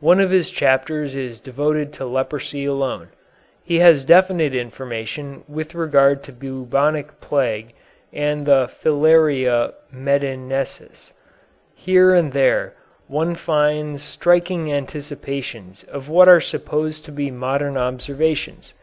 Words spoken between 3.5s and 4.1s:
He has